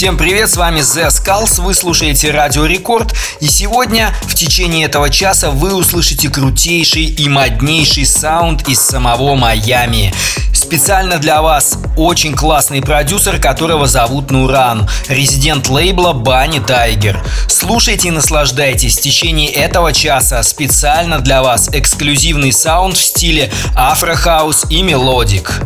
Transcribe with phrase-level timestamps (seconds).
[0.00, 5.10] Всем привет, с вами The Skulls, вы слушаете Радио Рекорд, и сегодня в течение этого
[5.10, 10.14] часа вы услышите крутейший и моднейший саунд из самого Майами.
[10.54, 17.22] Специально для вас очень классный продюсер, которого зовут Нуран, резидент лейбла Bunny Tiger.
[17.46, 24.15] Слушайте и наслаждайтесь в течение этого часа специально для вас эксклюзивный саунд в стиле afro
[24.15, 25.60] house и melodic.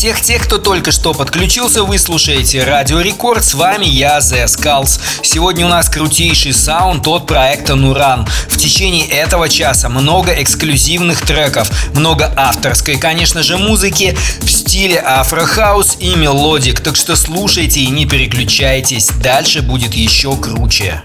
[0.00, 3.44] Всех тех, кто только что подключился, вы слушаете Радио Рекорд.
[3.44, 4.98] С вами я, The Skulls.
[5.22, 8.26] Сегодня у нас крутейший саунд от проекта Нуран.
[8.48, 15.44] В течение этого часа много эксклюзивных треков, много авторской, конечно же, музыки в стиле afro
[15.44, 16.80] house и melodic.
[16.80, 19.08] Так что слушайте и не переключайтесь.
[19.22, 21.02] Дальше будет еще круче.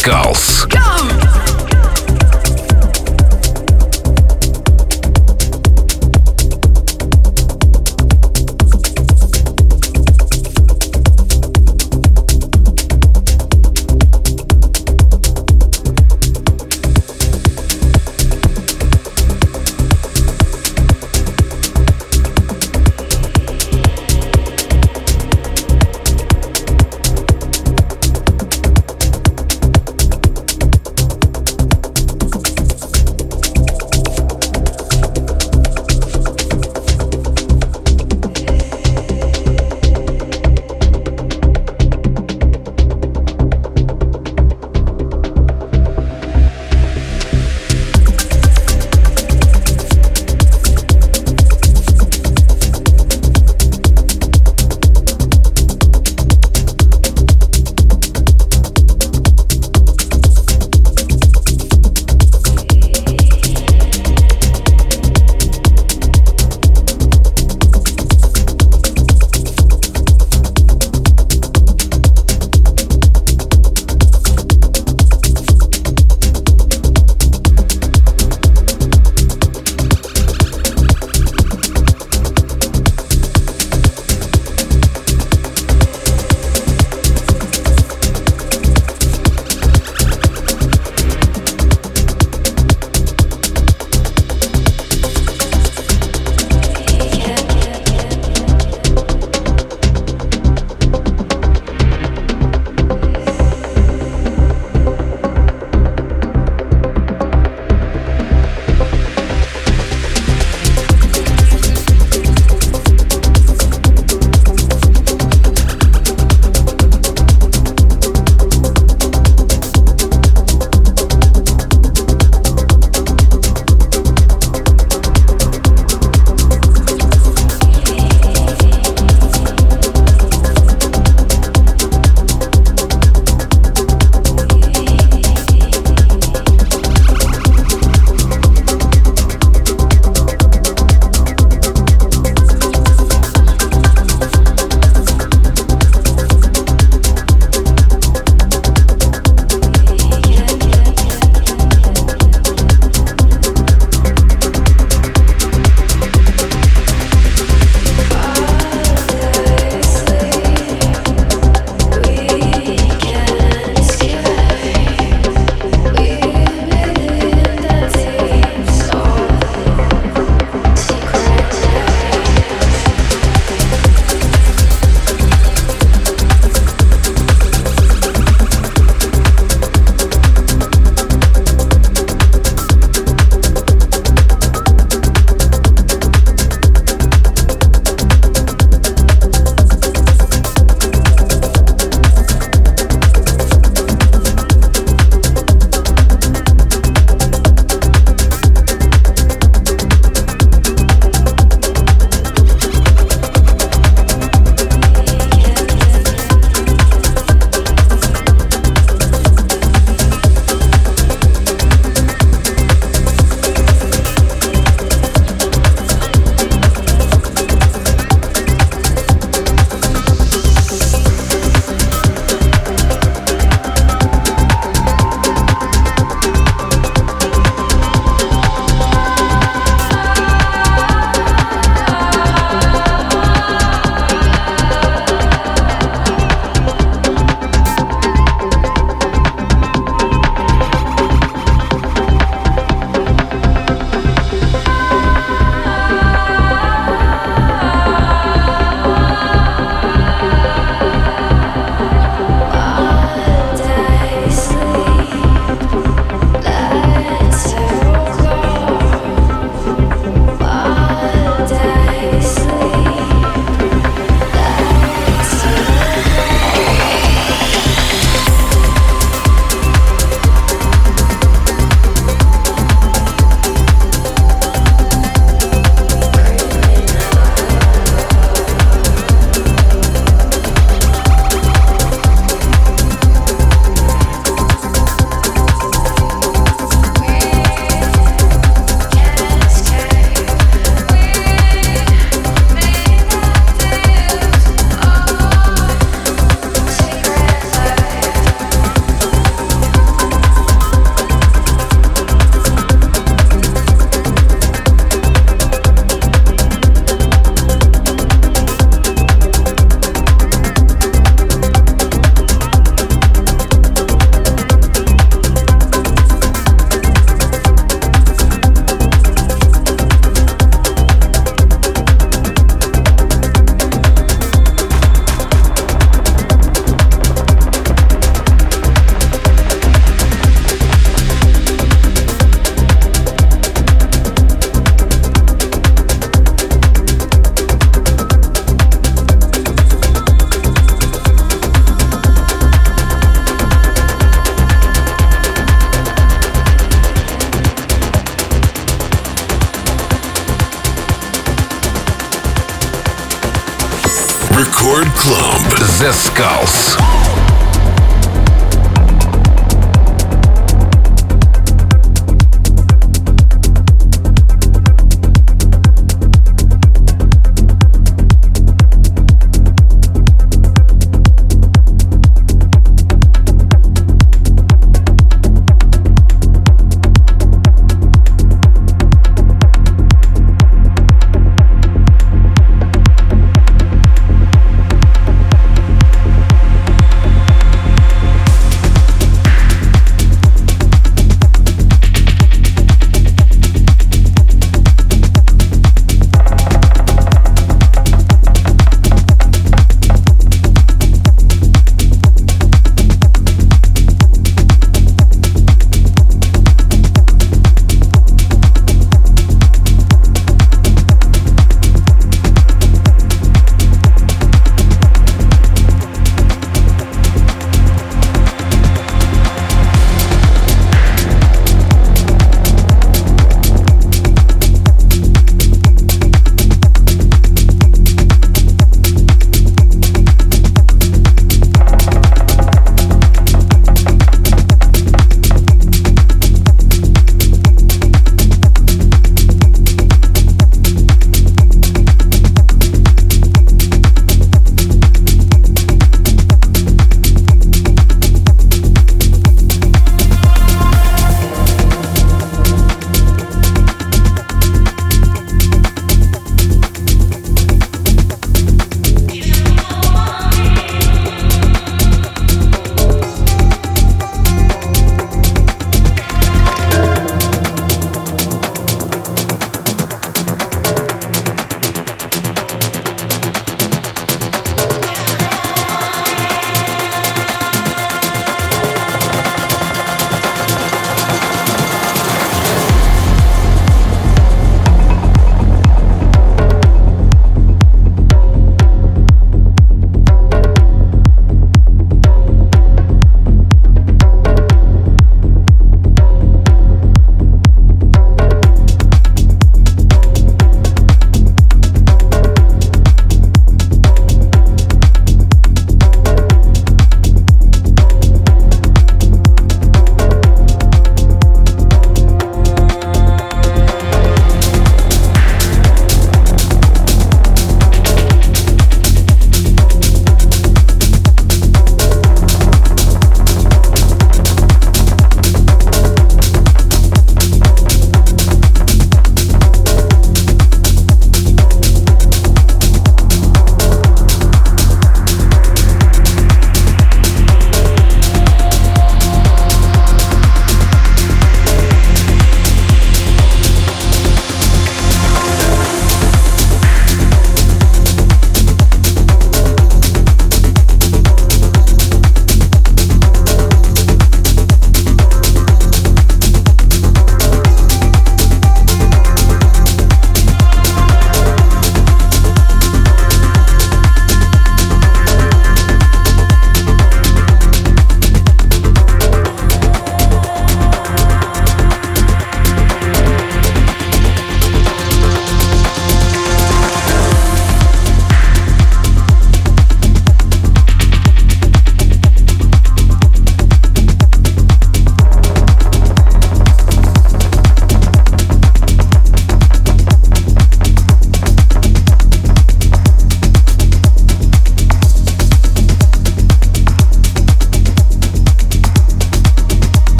[0.00, 0.49] Skulls.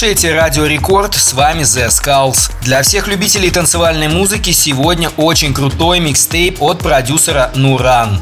[0.00, 2.50] Слушаете Радио Рекорд, с вами The Skulls.
[2.62, 8.18] Для всех любителей танцевальной музыки сегодня очень крутой микстейп от продюсера Нуран.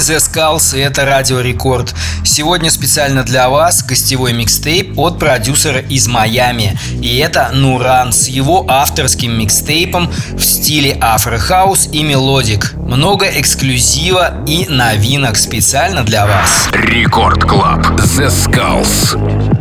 [0.00, 1.94] The Skulls и это Радио Рекорд.
[2.24, 6.78] Сегодня специально для вас гостевой микстейп от продюсера из Майами.
[7.02, 12.72] И это Нуран с его авторским микстейпом в стиле afro house и melodic.
[12.76, 16.68] Много эксклюзива и новинок специально для вас.
[16.72, 17.86] Рекорд Club
[18.16, 19.59] The Skulls.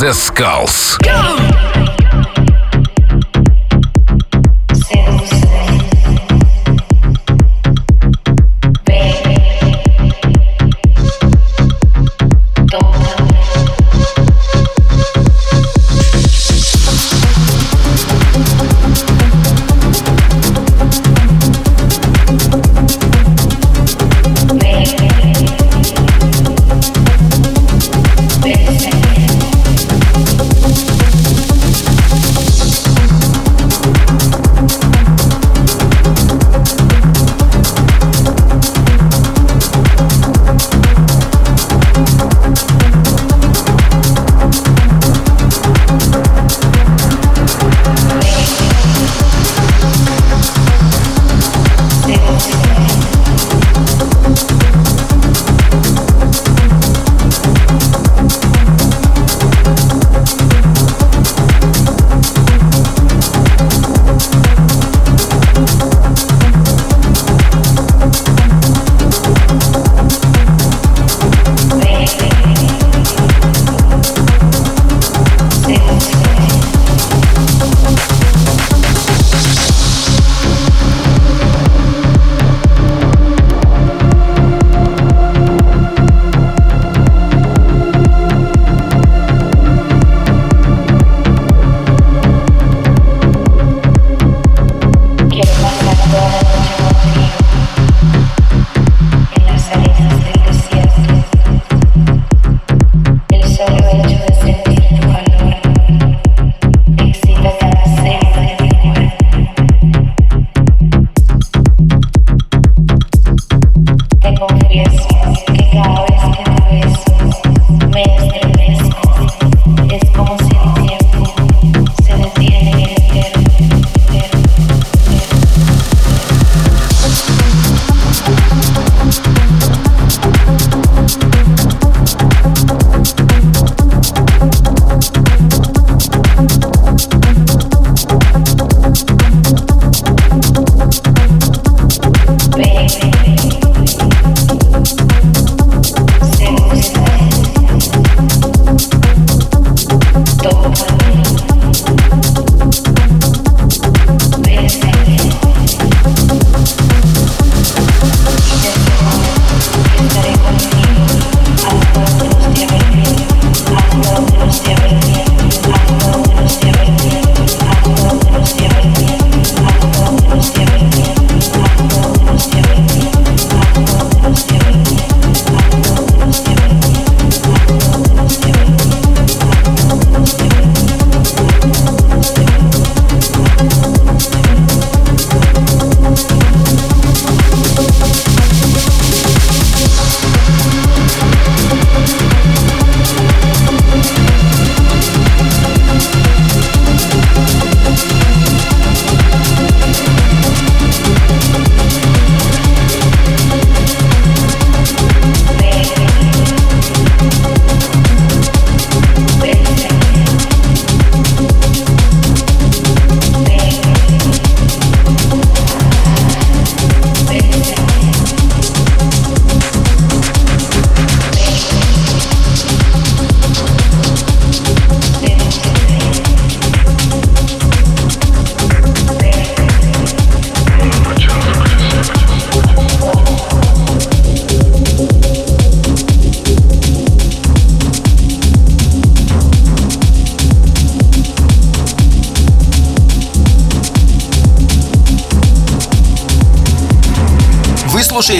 [0.00, 0.97] The Skulls.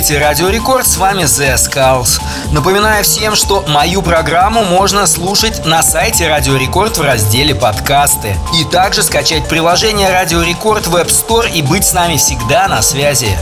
[0.09, 2.19] Слушаете Радио Рекорд, с вами The Skulls.
[2.51, 8.35] Напоминаю всем, что мою программу можно слушать на сайте Радио Рекорд в разделе «Подкасты».
[8.59, 12.81] И также скачать приложение Радио Рекорд в App Store и быть с нами всегда на
[12.81, 13.37] связи.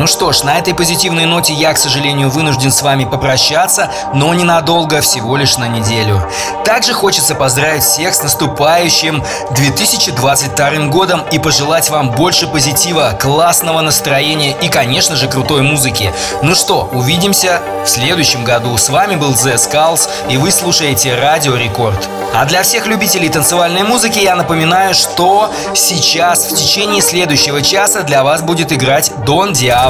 [0.00, 4.32] Ну что ж, на этой позитивной ноте я, к сожалению, вынужден с вами попрощаться, но
[4.32, 6.26] ненадолго, всего лишь на неделю.
[6.64, 14.56] Также хочется поздравить всех с наступающим 2022 годом и пожелать вам больше позитива, классного настроения
[14.62, 16.14] и, конечно же, крутой музыки.
[16.40, 18.74] Ну что, увидимся в следующем году.
[18.78, 22.08] С вами был The Skulls, и вы слушаете Радио Рекорд.
[22.32, 28.22] А для всех любителей танцевальной музыки я напоминаю, что сейчас в течение следующего часа для
[28.22, 29.89] вас будет играть Дон Диабло.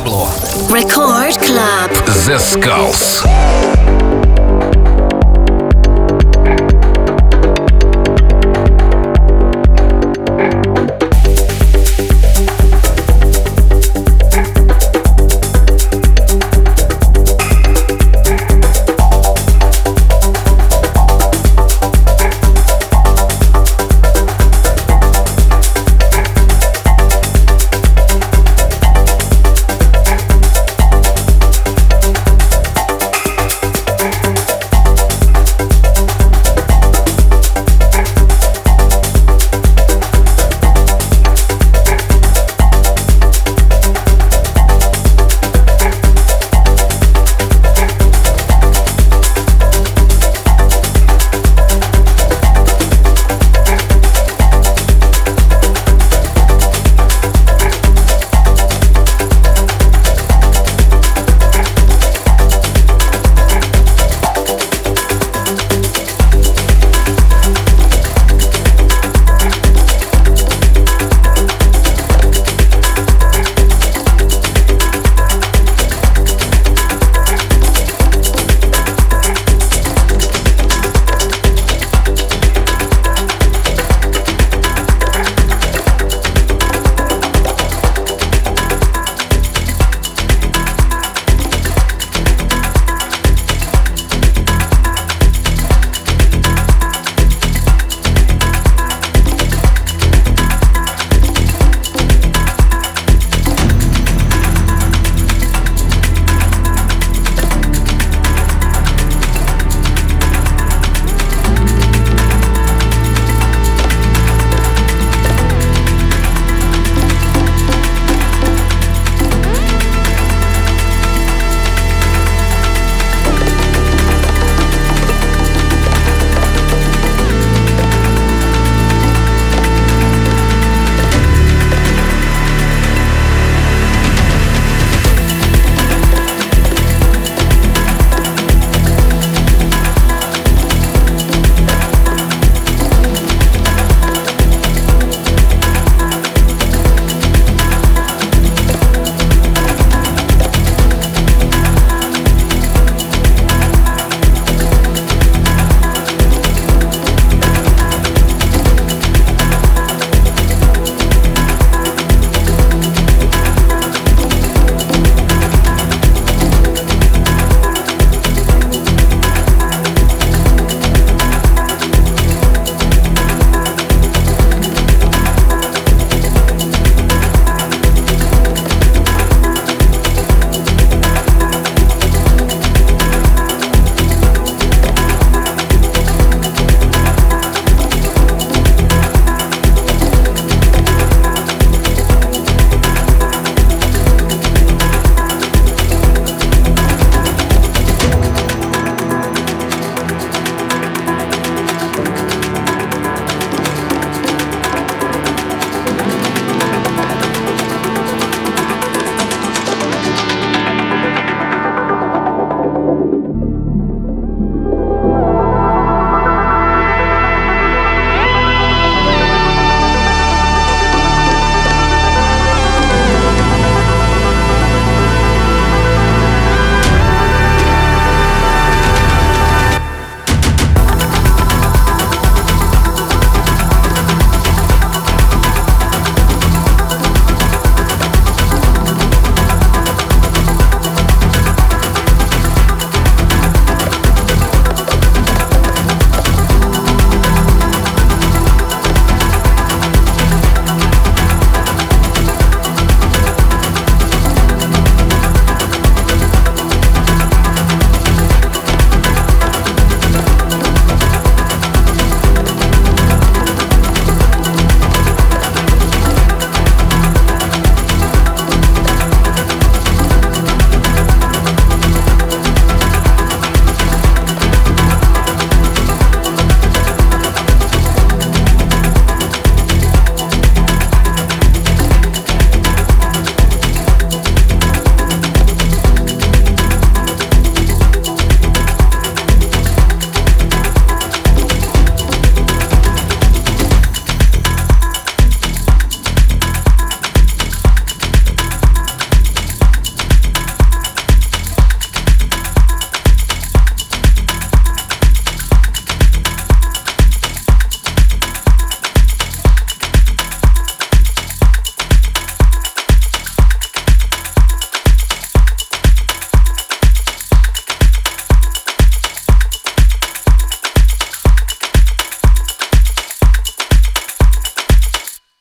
[0.71, 1.91] Record Club.
[2.07, 3.80] The Skulls.